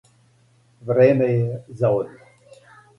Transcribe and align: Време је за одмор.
Време 0.91 1.29
је 1.29 1.47
за 1.85 1.95
одмор. 2.01 2.69